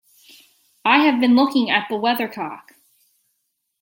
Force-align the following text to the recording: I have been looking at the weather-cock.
I 0.83 1.03
have 1.05 1.19
been 1.19 1.35
looking 1.35 1.69
at 1.69 1.87
the 1.87 1.95
weather-cock. 1.95 2.71